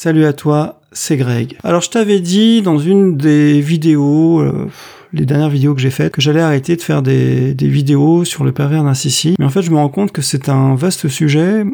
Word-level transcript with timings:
Salut 0.00 0.26
à 0.26 0.32
toi, 0.32 0.80
c'est 0.92 1.16
Greg. 1.16 1.58
Alors 1.64 1.80
je 1.80 1.90
t'avais 1.90 2.20
dit 2.20 2.62
dans 2.62 2.78
une 2.78 3.16
des 3.16 3.60
vidéos, 3.60 4.38
euh, 4.38 4.70
les 5.12 5.26
dernières 5.26 5.48
vidéos 5.48 5.74
que 5.74 5.80
j'ai 5.80 5.90
faites, 5.90 6.12
que 6.12 6.20
j'allais 6.20 6.40
arrêter 6.40 6.76
de 6.76 6.82
faire 6.82 7.02
des, 7.02 7.52
vidéos 7.58 8.24
sur 8.24 8.44
le 8.44 8.52
pervers 8.52 8.84
narcissique. 8.84 9.34
Mais 9.40 9.44
en 9.44 9.48
fait 9.50 9.62
je 9.62 9.72
me 9.72 9.76
rends 9.76 9.88
compte 9.88 10.12
que 10.12 10.22
c'est 10.22 10.48
un 10.48 10.76
vaste 10.76 11.08
sujet 11.08 11.64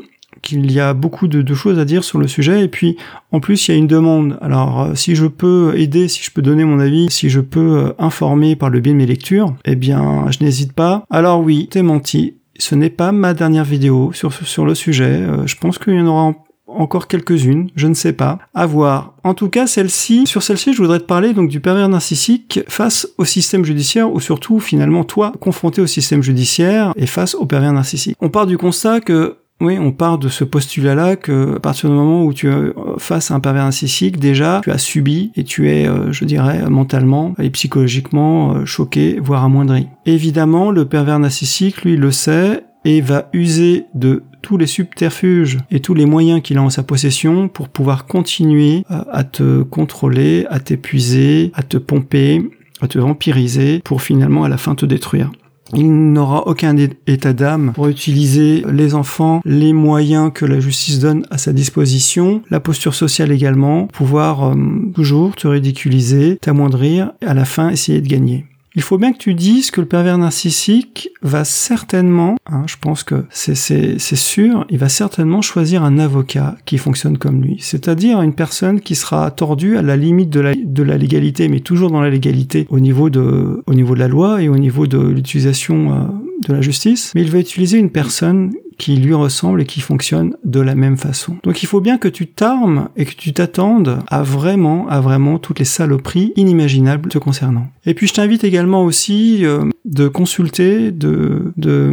qu'il 0.41 0.73
y 0.73 0.81
a 0.81 0.95
beaucoup 0.95 1.29
de, 1.29 1.55
choses 1.55 1.79
à 1.79 1.85
dire 1.85 2.03
sur 2.03 2.19
le 2.19 2.27
sujet 2.27 2.65
et 2.65 2.69
puis 2.69 2.97
en 3.31 3.41
plus 3.41 3.69
il 3.69 3.73
y 3.73 3.75
a 3.75 3.77
une 3.77 3.87
demande. 3.87 4.39
Alors 4.41 4.81
euh, 4.81 4.95
si 4.95 5.17
je 5.17 5.27
peux 5.27 5.75
aider, 5.77 6.09
si 6.09 6.25
je 6.25 6.31
peux 6.31 6.41
donner 6.41 6.65
mon 6.65 6.79
avis, 6.79 7.09
si 7.11 7.29
je 7.29 7.41
peux 7.41 7.77
euh, 7.77 7.93
informer 7.99 8.57
par 8.57 8.71
le 8.71 8.81
biais 8.81 8.95
de 8.95 8.99
mes 8.99 9.05
lectures, 9.05 9.55
eh 9.67 9.77
bien 9.77 10.31
je 10.31 10.43
n'hésite 10.43 10.73
pas. 10.73 11.05
Alors 11.11 11.43
oui, 11.43 11.69
t'es 11.71 11.83
menti. 11.83 12.37
Ce 12.59 12.75
n'est 12.75 12.89
pas 12.89 13.13
ma 13.13 13.35
dernière 13.35 13.65
vidéo 13.65 14.13
sur, 14.15 14.33
sur 14.33 14.65
le 14.65 14.75
sujet. 14.75 15.27
je 15.45 15.57
pense 15.57 15.77
qu'il 15.77 15.93
y 15.93 16.01
en 16.01 16.07
aura 16.07 16.35
encore 16.77 17.09
quelques-unes, 17.09 17.71
je 17.77 17.87
ne 17.87 17.95
sais 17.95 18.13
pas, 18.13 18.39
à 18.55 18.67
voir. 18.67 19.15
En 19.25 19.35
tout 19.35 19.49
cas, 19.49 19.67
celle-ci, 19.67 20.27
sur 20.27 20.43
celle-ci, 20.43 20.73
je 20.73 20.79
voudrais 20.83 21.01
te 21.01 21.05
parler 21.05 21.33
donc 21.33 21.49
du 21.49 21.61
pervers 21.61 21.89
narcissique 21.89 22.61
face 22.69 23.09
au 23.19 23.25
système 23.25 23.65
judiciaire 23.65 24.13
ou 24.13 24.21
surtout 24.21 24.61
finalement 24.61 25.05
toi 25.05 25.33
confronté 25.41 25.81
au 25.81 25.87
système 25.87 26.23
judiciaire 26.23 26.93
et 26.97 27.07
face 27.07 27.35
au 27.35 27.47
pervers 27.47 27.73
narcissique. 27.73 28.17
On 28.21 28.29
part 28.29 28.47
du 28.47 28.59
constat 28.59 29.01
que 29.01 29.39
oui, 29.61 29.79
on 29.79 29.93
part 29.93 30.19
de 30.19 30.29
ce 30.29 30.43
postulat-là 30.43 31.17
que 31.17 31.57
à 31.57 31.61
partir 31.61 31.89
du 31.89 31.95
moment 31.95 32.25
où 32.25 32.33
tu 32.33 32.51
es 32.51 32.73
face 32.99 33.31
à 33.31 33.35
un 33.35 33.41
pervers 33.41 33.65
narcissique, 33.65 34.19
déjà, 34.19 34.61
tu 34.65 34.71
as 34.71 34.79
subi 34.79 35.31
et 35.37 35.45
tu 35.45 35.71
es, 35.71 35.89
euh, 35.89 36.13
je 36.13 36.25
dirais, 36.25 36.69
mentalement 36.69 37.35
et 37.39 37.51
psychologiquement 37.51 38.55
euh, 38.55 38.65
choqué, 38.65 39.19
voire 39.23 39.45
amoindri. 39.45 39.87
Évidemment, 40.07 40.71
le 40.71 40.87
pervers 40.87 41.21
narcissique, 41.21 41.83
lui, 41.83 41.97
le 41.97 42.11
sait 42.11 42.65
et 42.85 43.01
va 43.01 43.29
user 43.33 43.87
de 43.95 44.25
tous 44.45 44.59
les 44.59 44.67
subterfuges 44.67 45.59
et 45.71 45.81
tous 45.81 45.95
les 45.95 46.05
moyens 46.05 46.43
qu'il 46.43 46.59
a 46.59 46.63
en 46.63 46.69
sa 46.69 46.83
possession 46.83 47.49
pour 47.49 47.71
pouvoir 47.71 48.05
continuer 48.05 48.85
à 48.91 49.25
te 49.25 49.63
contrôler, 49.63 50.45
à 50.51 50.61
t'épuiser, 50.61 51.51
à 51.55 51.63
te 51.63 51.79
pomper, 51.79 52.43
à 52.83 52.89
te 52.89 52.99
vampiriser 52.99 53.81
pour 53.83 54.03
finalement 54.03 54.45
à 54.45 54.51
la 54.51 54.59
fin 54.59 54.75
te 54.75 54.85
détruire. 54.85 55.33
Il 55.73 56.13
n'aura 56.13 56.47
aucun 56.47 56.77
état 57.07 57.33
d'âme 57.33 57.73
pour 57.75 57.89
utiliser 57.89 58.63
les 58.71 58.95
enfants, 58.95 59.41
les 59.47 59.73
moyens 59.73 60.31
que 60.33 60.45
la 60.45 60.61
justice 60.61 60.99
donne 60.99 61.27
à 61.31 61.39
sa 61.39 61.55
disposition, 61.55 62.43
la 62.51 62.61
posture 62.61 62.95
sociale 62.95 63.33
également, 63.33 63.87
pouvoir 63.87 64.51
euh, 64.51 64.55
toujours 64.95 65.35
te 65.35 65.49
ridiculiser, 65.49 66.37
t'amoindrir, 66.37 67.13
et 67.23 67.27
à 67.27 67.35
la 67.35 67.47
fin 67.47 67.71
essayer 67.71 68.03
de 68.03 68.09
gagner. 68.09 68.45
Il 68.77 68.83
faut 68.83 68.99
bien 68.99 69.13
que 69.13 69.19
tu 69.19 69.35
dises 69.35 69.71
que 69.71 69.81
le 69.81 69.87
pervers 69.87 70.19
narcissique 70.19 71.11
va 71.23 71.45
certainement, 71.45 72.37
hein, 72.47 72.65
je 72.67 72.75
pense 72.81 73.05
que 73.05 73.25
c'est 73.31 73.95
sûr, 73.99 74.67
il 74.69 74.79
va 74.79 74.89
certainement 74.89 75.43
choisir 75.43 75.85
un 75.85 75.99
avocat 75.99 76.57
qui 76.65 76.79
fonctionne 76.79 77.17
comme 77.17 77.41
lui. 77.41 77.57
C'est-à-dire 77.61 78.21
une 78.21 78.35
personne 78.35 78.81
qui 78.81 78.97
sera 78.97 79.31
tordue 79.31 79.77
à 79.77 79.83
la 79.83 79.97
limite 79.97 80.31
de 80.31 80.41
la, 80.41 80.55
de 80.57 80.83
la 80.83 80.99
légalité, 80.99 81.49
mais 81.49 81.61
toujours 81.61 81.91
dans 81.91 82.01
la 82.01 82.11
légalité 82.11 82.67
au 82.69 82.81
niveau 82.81 83.11
de, 83.11 83.63
au 83.67 83.75
niveau 83.75 83.95
de 83.95 84.01
la 84.01 84.09
loi 84.09 84.43
et 84.43 84.49
au 84.49 84.59
niveau 84.59 84.89
de 84.89 84.99
l'utilisation 84.99 85.93
euh, 85.93 86.05
de 86.49 86.55
la 86.55 86.61
justice. 86.61 87.13
Mais 87.15 87.23
il 87.23 87.31
va 87.31 87.39
utiliser 87.39 87.79
une 87.79 87.91
personne 87.91 88.53
qui 88.79 88.97
lui 88.97 89.15
ressemble 89.15 89.63
et 89.63 89.67
qui 89.67 89.81
fonctionne 89.81 90.37
de 90.45 90.61
la 90.61 90.75
même 90.75 90.97
façon. 90.97 91.37
Donc 91.43 91.63
il 91.63 91.67
faut 91.67 91.81
bien 91.81 91.99
que 91.99 92.09
tu 92.09 92.27
t'armes 92.27 92.89
et 92.97 93.05
que 93.05 93.15
tu 93.15 93.33
t'attendes 93.33 93.99
à 94.09 94.23
vraiment, 94.23 94.89
à 94.89 95.01
vraiment 95.01 95.39
toutes 95.39 95.59
les 95.59 95.65
saloperies 95.65 96.33
inimaginables 96.37 97.09
te 97.09 97.19
concernant. 97.19 97.69
Et 97.87 97.95
puis 97.95 98.07
je 98.07 98.15
t'invite 98.15 98.45
également 98.45 98.85
aussi 98.85 99.45
euh, 99.45 99.65
de 99.85 100.09
consulter, 100.09 100.91
de, 100.91 101.53
de, 101.57 101.93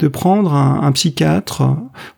de 0.00 0.08
prendre 0.08 0.54
un, 0.54 0.90
psychiatre 0.92 1.62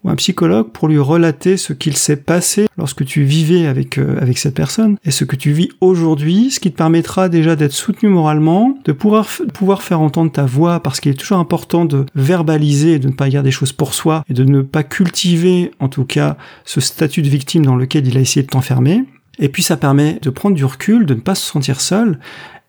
ou 0.02 0.08
un 0.08 0.14
psychologue 0.14 0.70
pour 0.72 0.88
lui 0.88 0.98
relater 0.98 1.56
ce 1.56 1.72
qu'il 1.72 1.96
s'est 1.96 2.16
passé 2.16 2.66
lorsque 2.78 3.04
tu 3.04 3.24
vivais 3.24 3.66
avec, 3.66 3.98
euh, 3.98 4.18
avec 4.20 4.38
cette 4.38 4.54
personne 4.54 4.96
et 5.04 5.10
ce 5.10 5.24
que 5.24 5.36
tu 5.36 5.52
vis 5.52 5.68
aujourd'hui, 5.80 6.50
ce 6.50 6.60
qui 6.60 6.70
te 6.70 6.76
permettra 6.76 7.28
déjà 7.28 7.56
d'être 7.56 7.72
soutenu 7.72 8.08
moralement, 8.08 8.78
de 8.84 8.92
pouvoir, 8.92 9.26
pouvoir 9.52 9.82
faire 9.82 10.00
entendre 10.00 10.30
ta 10.30 10.46
voix 10.46 10.80
parce 10.80 11.00
qu'il 11.00 11.10
est 11.10 11.16
toujours 11.16 11.38
important 11.38 11.84
de 11.84 12.06
verbaliser 12.14 12.94
et 12.94 12.98
de 13.00 13.08
ne 13.08 13.12
pas 13.12 13.28
dire 13.28 13.42
des 13.42 13.50
choses 13.50 13.72
pour 13.72 13.94
soi 13.94 14.24
et 14.28 14.32
de 14.32 14.44
ne 14.44 14.62
pas 14.62 14.84
cultiver 14.84 15.72
en 15.80 15.88
tout 15.88 16.04
cas 16.04 16.36
ce 16.64 16.80
statut 16.80 17.22
de 17.22 17.28
victime 17.28 17.66
dans 17.66 17.76
lequel 17.76 18.06
il 18.06 18.16
a 18.16 18.20
essayé 18.20 18.44
de 18.44 18.50
t'enfermer. 18.50 19.04
Et 19.38 19.48
puis 19.48 19.62
ça 19.62 19.76
permet 19.76 20.18
de 20.22 20.30
prendre 20.30 20.54
du 20.54 20.64
recul, 20.64 21.04
de 21.04 21.14
ne 21.14 21.20
pas 21.20 21.34
se 21.34 21.44
sentir 21.44 21.80
seul 21.80 22.20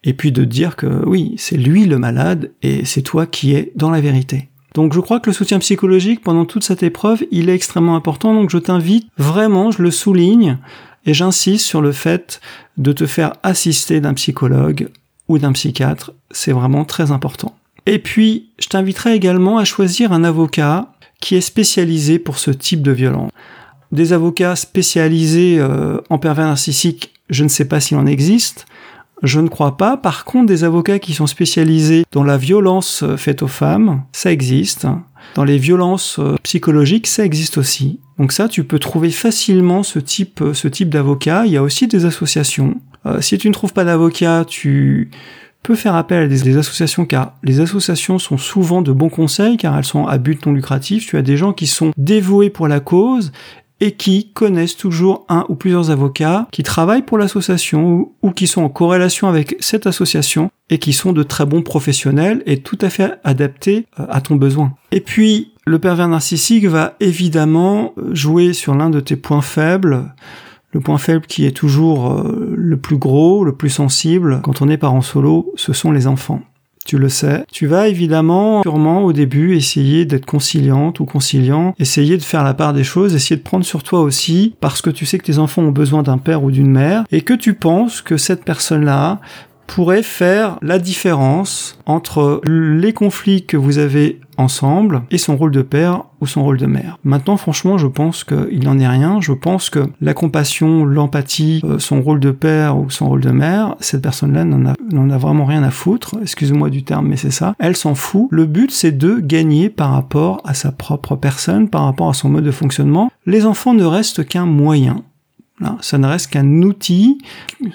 et 0.04 0.14
puis 0.14 0.32
de 0.32 0.44
dire 0.44 0.76
que 0.76 1.06
oui, 1.06 1.36
c'est 1.38 1.58
lui 1.58 1.86
le 1.86 2.00
malade 2.00 2.52
et 2.64 2.84
c'est 2.84 3.04
toi 3.04 3.26
qui 3.28 3.54
es 3.54 3.72
dans 3.76 3.92
la 3.92 4.02
vérité. 4.02 4.50
Donc 4.74 4.94
je 4.94 5.00
crois 5.00 5.20
que 5.20 5.30
le 5.30 5.34
soutien 5.34 5.60
psychologique 5.60 6.22
pendant 6.22 6.46
toute 6.46 6.64
cette 6.64 6.84
épreuve, 6.84 7.24
il 7.32 7.50
est 7.50 7.56
extrêmement 7.56 7.96
important, 7.96 8.34
donc 8.34 8.50
je 8.50 8.58
t'invite 8.58 9.08
vraiment, 9.18 9.72
je 9.72 9.84
le 9.84 9.92
souligne, 9.92 10.58
et 11.06 11.14
j'insiste 11.14 11.66
sur 11.66 11.82
le 11.82 11.92
fait 11.92 12.42
de 12.78 12.92
te 12.92 13.06
faire 13.06 13.34
assister 13.44 14.02
d'un 14.02 14.14
psychologue 14.14 14.90
ou 15.28 15.38
d'un 15.38 15.52
psychiatre, 15.52 16.14
c'est 16.32 16.52
vraiment 16.52 16.86
très 16.86 17.12
important. 17.12 17.56
Et 17.86 18.00
puis, 18.00 18.50
je 18.60 18.68
t'inviterai 18.70 19.14
également 19.14 19.58
à 19.58 19.66
choisir 19.66 20.14
un 20.14 20.24
avocat 20.24 20.94
qui 21.20 21.36
est 21.36 21.42
spécialisé 21.42 22.20
pour 22.20 22.38
ce 22.38 22.52
type 22.52 22.82
de 22.82 22.92
violence. 22.92 23.32
Des 23.92 24.14
avocats 24.14 24.56
spécialisés 24.56 25.58
euh, 25.60 26.00
en 26.10 26.18
pervers 26.18 26.48
narcissique, 26.48 27.14
je 27.30 27.44
ne 27.44 27.50
sais 27.50 27.66
pas 27.66 27.80
s'il 27.80 27.98
en 27.98 28.06
existe, 28.06 28.66
je 29.24 29.40
ne 29.40 29.48
crois 29.48 29.78
pas. 29.78 29.96
Par 29.98 30.26
contre, 30.26 30.48
des 30.48 30.66
avocats 30.66 31.00
qui 31.00 31.14
sont 31.14 31.28
spécialisés 31.28 32.04
dans 32.12 32.24
la 32.24 32.38
violence 32.38 33.04
euh, 33.04 33.18
faite 33.18 33.42
aux 33.42 33.48
femmes, 33.48 34.04
ça 34.12 34.32
existe. 34.32 34.86
Dans 35.36 35.46
les 35.46 35.58
violences 35.58 36.20
euh, 36.20 36.36
psychologiques, 36.44 37.08
ça 37.08 37.24
existe 37.24 37.58
aussi. 37.58 38.02
Donc 38.20 38.34
ça, 38.34 38.50
tu 38.50 38.66
peux 38.66 38.80
trouver 38.80 39.10
facilement 39.10 39.82
ce 39.82 40.00
type, 40.00 40.42
euh, 40.42 40.54
ce 40.54 40.68
type 40.68 40.90
d'avocat. 40.90 41.46
Il 41.46 41.54
y 41.54 41.58
a 41.58 41.64
aussi 41.64 41.88
des 41.88 42.06
associations. 42.06 42.76
si 43.22 43.38
tu 43.38 43.48
ne 43.48 43.54
trouves 43.54 43.74
pas 43.74 43.86
d'avocat, 43.86 44.46
tu 44.46 45.10
peux 45.62 45.76
faire 45.76 45.96
appel 45.96 46.24
à 46.24 46.28
des, 46.28 46.42
des, 46.42 46.58
associations 46.58 47.06
car 47.06 47.36
les 47.42 47.62
associations 47.62 48.20
sont 48.20 48.38
souvent 48.38 48.82
de 48.82 48.92
bons 48.92 49.10
conseils 49.10 49.56
car 49.56 49.78
elles 49.78 49.86
sont 49.86 50.06
à 50.06 50.18
but 50.18 50.46
non 50.46 50.52
lucratif. 50.52 51.08
Tu 51.08 51.18
as 51.18 51.22
des 51.22 51.38
gens 51.38 51.54
qui 51.54 51.68
sont 51.68 51.92
dévoués 51.98 52.50
pour 52.50 52.68
la 52.68 52.82
cause 52.82 53.32
et 53.84 53.92
qui 53.92 54.32
connaissent 54.32 54.78
toujours 54.78 55.26
un 55.28 55.46
ou 55.50 55.56
plusieurs 55.56 55.92
avocats 55.92 56.48
qui 56.54 56.64
travaillent 56.64 57.02
pour 57.02 57.18
l'association 57.18 58.12
ou, 58.22 58.32
qui 58.32 58.48
sont 58.48 58.62
en 58.62 58.70
corrélation 58.70 59.28
avec 59.28 59.58
cette 59.60 59.88
association 59.88 60.50
et 60.70 60.78
qui 60.80 60.94
sont 60.94 61.12
de 61.12 61.22
très 61.22 61.46
bons 61.46 61.64
professionnels 61.64 62.44
et 62.46 62.62
tout 62.62 62.78
à 62.80 62.90
fait 62.90 63.16
adaptés 63.26 63.86
euh, 64.00 64.06
à 64.10 64.22
ton 64.22 64.38
besoin. 64.38 64.72
Et 64.94 65.02
puis, 65.02 65.52
le 65.66 65.80
pervers 65.80 66.08
narcissique 66.08 66.66
va 66.66 66.96
évidemment 67.02 67.92
euh, 67.98 68.16
jouer 68.16 68.54
sur 68.54 68.74
l'un 68.74 68.90
de 68.90 69.02
tes 69.02 69.18
points 69.18 69.42
faibles, 69.42 70.14
le 70.72 70.80
point 70.80 70.98
faible 70.98 71.26
qui 71.26 71.46
est 71.46 71.52
toujours 71.52 72.14
euh, 72.14 72.54
le 72.56 72.78
plus 72.78 72.98
gros, 72.98 73.44
le 73.44 73.54
plus 73.54 73.70
sensible 73.70 74.40
quand 74.44 74.62
on 74.62 74.70
est 74.70 74.78
parent 74.78 75.02
solo, 75.02 75.52
ce 75.58 75.74
sont 75.74 75.92
les 75.92 76.08
enfants 76.08 76.42
tu 76.86 76.98
le 76.98 77.10
sais. 77.10 77.46
Tu 77.52 77.68
vas 77.68 77.88
évidemment, 77.88 78.62
sûrement 78.62 79.04
au 79.04 79.14
début, 79.14 79.56
essayer 79.56 80.06
d'être 80.06 80.26
conciliante 80.26 81.00
ou 81.00 81.06
conciliant, 81.06 81.74
essayer 81.80 82.18
de 82.18 82.24
faire 82.24 82.44
la 82.44 82.54
part 82.54 82.74
des 82.74 82.84
choses, 82.84 83.16
essayer 83.16 83.38
de 83.38 83.42
prendre 83.42 83.66
sur 83.66 83.84
toi 83.84 84.02
aussi, 84.02 84.56
parce 84.60 84.82
que 84.82 84.90
tu 84.90 85.06
sais 85.06 85.18
que 85.18 85.26
tes 85.26 85.40
enfants 85.40 85.62
ont 85.62 85.72
besoin 85.72 86.04
d'un 86.04 86.18
père 86.18 86.44
ou 86.44 86.52
d'une 86.52 86.72
mère, 86.72 87.04
et 87.12 87.22
que 87.22 87.34
tu 87.34 87.54
penses 87.54 88.02
que 88.02 88.18
cette 88.18 88.44
personne-là 88.44 89.20
pourrait 89.68 90.04
faire 90.04 90.58
la 90.62 90.80
différence 90.80 91.80
entre 91.86 92.42
les 92.46 92.94
conflits 92.94 93.46
que 93.46 93.58
vous 93.58 93.78
avez 93.78 94.20
ensemble 94.38 95.04
et 95.12 95.18
son 95.18 95.38
rôle 95.38 95.52
de 95.52 95.62
père 95.62 96.06
ou 96.22 96.28
son 96.28 96.44
rôle 96.44 96.58
de 96.58 96.66
mère. 96.66 96.98
Maintenant, 97.04 97.38
franchement, 97.38 97.78
je 97.78 97.88
pense 97.88 98.24
qu'il 98.24 98.64
n'en 98.64 98.80
est 98.80 98.88
rien. 98.88 99.22
Je 99.22 99.32
pense 99.32 99.70
que 99.70 99.88
la 100.02 100.14
compassion, 100.14 100.86
l'empathie, 100.86 101.62
euh, 101.64 101.80
son 101.80 102.02
rôle 102.02 102.20
de 102.20 102.32
père 102.32 102.78
ou 102.78 102.90
son 102.90 103.10
rôle 103.10 103.22
de 103.22 103.32
mère, 103.32 103.76
cette 103.80 104.02
personne-là 104.02 104.44
n'en 104.46 104.72
a, 104.72 104.74
n'en 104.92 105.10
a 105.10 105.18
vraiment 105.18 105.46
rien 105.46 105.64
à 105.64 105.72
foutre. 105.72 106.16
Excusez-moi 106.22 106.70
du 106.70 106.84
terme, 106.84 107.08
mais 107.08 107.18
c'est 107.18 107.32
ça. 107.32 107.56
Elle 107.60 107.76
s'en 107.76 107.96
fout. 107.96 108.28
Le 108.32 108.46
but, 108.46 108.72
c'est 108.72 108.98
de 108.98 109.20
gagner 109.20 109.70
par 109.70 109.92
rapport 109.92 110.42
à 110.46 110.54
sa 110.54 110.72
propre 110.72 111.16
personne, 111.16 111.70
par 111.70 111.84
rapport 111.84 112.10
à 112.10 112.14
son 112.14 112.30
mode 112.30 112.46
de 112.46 112.52
fonctionnement. 112.52 113.12
Les 113.26 113.46
enfants 113.46 113.74
ne 113.74 113.86
restent 113.86 114.26
qu'un 114.26 114.46
moyen 114.46 115.04
ça 115.82 115.98
ne 115.98 116.08
reste 116.08 116.32
qu'un 116.32 116.62
outil, 116.62 117.20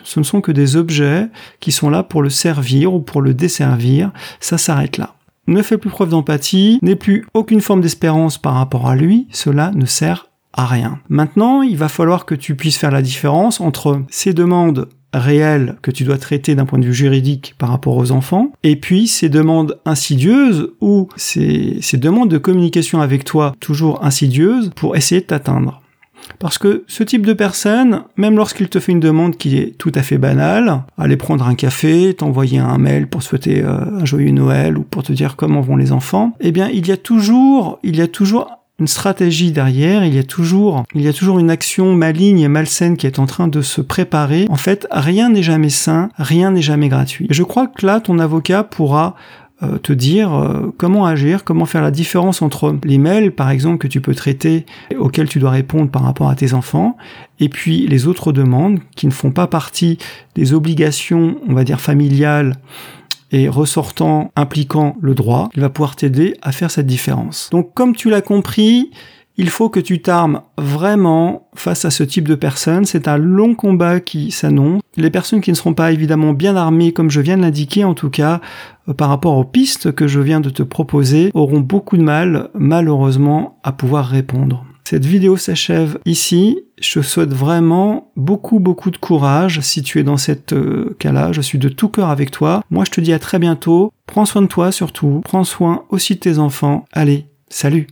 ce 0.05 0.21
ne 0.21 0.25
sont 0.25 0.41
que 0.41 0.53
des 0.53 0.77
objets 0.77 1.29
qui 1.61 1.73
sont 1.73 1.91
là 1.91 2.03
pour 2.03 2.23
le 2.23 2.31
servir 2.31 2.93
ou 2.93 3.01
pour 3.01 3.23
le 3.23 3.35
desservir, 3.35 4.11
ça 4.41 4.59
s'arrête 4.59 4.99
là. 4.99 5.15
Ne 5.47 5.63
fais 5.63 5.79
plus 5.79 5.91
preuve 5.91 6.11
d'empathie, 6.11 6.79
n'aie 6.83 6.97
plus 6.97 7.27
aucune 7.33 7.63
forme 7.63 7.81
d'espérance 7.81 8.37
par 8.37 8.55
rapport 8.55 8.87
à 8.89 8.97
lui, 8.97 9.27
cela 9.31 9.71
ne 9.75 9.87
sert 9.87 10.29
à 10.53 10.67
rien. 10.67 10.99
Maintenant, 11.09 11.63
il 11.63 11.77
va 11.77 11.89
falloir 11.89 12.27
que 12.27 12.35
tu 12.35 12.55
puisses 12.55 12.77
faire 12.77 12.91
la 12.91 13.03
différence 13.03 13.61
entre 13.61 14.03
ces 14.11 14.35
demandes 14.35 14.89
réelles 15.15 15.77
que 15.81 15.91
tu 15.91 16.05
dois 16.05 16.19
traiter 16.19 16.55
d'un 16.55 16.67
point 16.67 16.79
de 16.79 16.85
vue 16.85 16.95
juridique 16.95 17.55
par 17.57 17.71
rapport 17.71 17.97
aux 17.97 18.11
enfants, 18.11 18.53
et 18.63 18.77
puis 18.77 19.07
ces 19.07 19.31
demandes 19.31 19.79
insidieuses 19.87 20.71
ou 20.83 21.09
ces, 21.17 21.79
ces 21.81 21.97
demandes 21.97 22.31
de 22.31 22.39
communication 22.39 23.01
avec 23.01 23.25
toi 23.25 23.55
toujours 23.59 24.05
insidieuses 24.05 24.71
pour 24.77 24.97
essayer 24.97 25.23
de 25.23 25.27
t'atteindre. 25.27 25.81
Parce 26.39 26.59
que 26.59 26.85
ce 26.87 27.03
type 27.03 27.27
de 27.27 27.33
personne, 27.33 28.03
même 28.17 28.37
lorsqu'il 28.37 28.69
te 28.69 28.81
fait 28.81 28.93
une 28.93 29.01
demande 29.01 29.37
qui 29.37 29.57
est 29.59 29.77
tout 29.79 29.93
à 29.95 30.03
fait 30.03 30.19
banale, 30.19 30.83
aller 30.97 31.17
prendre 31.17 31.47
un 31.47 31.55
café, 31.55 32.15
t'envoyer 32.15 32.59
un 32.59 32.79
mail 32.79 33.09
pour 33.09 33.23
souhaiter 33.23 33.63
euh, 33.63 34.01
un 34.01 34.05
joyeux 34.05 34.31
Noël 34.31 34.77
ou 34.79 34.83
pour 34.83 35.03
te 35.03 35.13
dire 35.13 35.37
comment 35.37 35.61
vont 35.61 35.77
les 35.77 35.93
enfants, 35.93 36.33
eh 36.41 36.53
bien 36.53 36.69
il 36.69 36.87
y 36.87 36.93
a 36.93 36.97
toujours, 36.97 37.79
il 37.83 37.97
y 37.97 38.03
a 38.03 38.09
toujours 38.09 38.59
une 38.79 38.87
stratégie 38.87 39.51
derrière, 39.51 40.05
il 40.05 40.15
y 40.15 40.19
a 40.19 40.23
toujours, 40.23 40.85
il 40.95 41.03
y 41.03 41.09
a 41.09 41.13
toujours 41.13 41.41
une 41.41 41.51
action 41.51 41.95
maligne 41.95 42.41
et 42.41 42.49
malsaine 42.49 42.97
qui 42.97 43.07
est 43.07 43.19
en 43.19 43.27
train 43.27 43.49
de 43.49 43.61
se 43.61 43.81
préparer. 43.81 44.47
En 44.51 44.57
fait, 44.57 44.87
rien 44.93 45.31
n'est 45.31 45.43
jamais 45.43 45.71
sain, 45.71 46.11
rien 46.17 46.53
n'est 46.53 46.63
jamais 46.63 46.89
gratuit. 46.89 47.27
Et 47.29 47.35
je 47.35 47.43
crois 47.43 47.67
que 47.67 47.85
là, 47.85 48.01
ton 48.01 48.21
avocat 48.21 48.63
pourra 48.63 49.17
euh, 49.63 49.79
te 49.79 49.93
dire 49.93 50.33
euh, 50.35 50.73
comment 50.79 51.05
agir, 51.05 51.43
comment 51.43 51.67
faire 51.67 51.83
la 51.83 51.91
différence 51.91 52.43
entre 52.43 52.79
l'email, 52.85 53.31
par 53.31 53.51
exemple, 53.51 53.79
que 53.79 53.89
tu 53.89 54.01
peux 54.01 54.15
traiter, 54.15 54.67
auquel 54.97 55.29
tu 55.29 55.41
dois 55.41 55.51
répondre 55.51 55.91
par 55.91 56.03
rapport 56.03 56.31
à 56.31 56.37
tes 56.37 56.55
enfants, 56.55 56.97
et 57.41 57.49
puis 57.49 57.87
les 57.89 58.07
autres 58.07 58.31
demandes 58.33 58.79
qui 58.95 59.07
ne 59.07 59.13
font 59.13 59.33
pas 59.33 59.49
partie 59.49 59.99
des 60.37 60.55
obligations, 60.55 61.39
on 61.49 61.55
va 61.55 61.65
dire, 61.65 61.81
familiales 61.81 62.55
et 63.33 63.49
ressortant 63.49 64.31
impliquant 64.37 64.97
le 65.01 65.15
droit, 65.15 65.51
il 65.55 65.61
va 65.61 65.71
pouvoir 65.71 65.97
t'aider 65.97 66.37
à 66.41 66.53
faire 66.53 66.71
cette 66.71 66.87
différence. 66.87 67.51
Donc 67.51 67.75
comme 67.75 67.97
tu 67.97 68.11
l'as 68.11 68.23
compris, 68.23 68.91
il 69.39 69.51
faut 69.51 69.69
que 69.69 69.79
tu 69.81 70.03
t'armes 70.03 70.43
vraiment 70.59 71.49
face 71.55 71.85
à 71.85 71.91
ce 71.91 72.03
type 72.03 72.27
de 72.27 72.35
personnes. 72.35 72.85
C'est 72.85 73.07
un 73.07 73.17
long 73.17 73.55
combat 73.55 74.01
qui 74.01 74.33
s'annonce. 74.33 74.83
Les 74.97 75.11
personnes 75.11 75.41
qui 75.41 75.51
ne 75.51 75.57
seront 75.57 75.75
pas 75.75 75.93
évidemment 75.93 76.33
bien 76.33 76.57
armées, 76.57 76.93
comme 76.93 77.09
je 77.09 77.21
viens 77.21 77.37
de 77.37 77.43
l'indiquer 77.43 77.85
en 77.85 77.95
tout 77.95 78.11
cas, 78.11 78.41
euh, 78.89 78.95
par 78.95 79.09
rapport 79.09 79.37
aux 79.37 79.45
pistes 79.45 79.93
que 79.93 80.09
je 80.09 80.19
viens 80.19 80.41
de 80.41 80.51
te 80.51 80.65
proposer, 80.65 81.31
auront 81.35 81.61
beaucoup 81.61 81.97
de 81.97 82.03
mal, 82.03 82.51
malheureusement, 82.55 83.61
à 83.63 83.71
pouvoir 83.71 84.07
répondre. 84.07 84.65
Cette 84.83 85.05
vidéo 85.05 85.37
s'achève 85.37 85.99
ici. 86.05 86.59
Je 86.81 87.01
souhaite 87.01 87.33
vraiment 87.33 88.11
beaucoup 88.17 88.59
beaucoup 88.59 88.91
de 88.91 88.97
courage 88.97 89.61
si 89.61 89.83
tu 89.83 90.01
es 90.01 90.03
dans 90.03 90.17
cette 90.17 90.53
euh, 90.53 90.97
cas-là. 90.99 91.31
Je 91.31 91.43
suis 91.43 91.59
de 91.59 91.69
tout 91.69 91.89
cœur 91.89 92.09
avec 92.09 92.33
toi. 92.33 92.63
Moi 92.71 92.85
je 92.85 92.91
te 92.91 93.01
dis 93.01 93.13
à 93.13 93.19
très 93.19 93.39
bientôt. 93.39 93.93
Prends 94.07 94.25
soin 94.25 94.43
de 94.43 94.47
toi 94.47 94.73
surtout. 94.73 95.21
Prends 95.25 95.45
soin 95.45 95.85
aussi 95.91 96.15
de 96.15 96.21
tes 96.21 96.39
enfants. 96.39 96.87
Allez, 96.93 97.27
salut 97.51 97.87